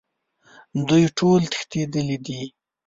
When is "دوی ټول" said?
0.87-1.41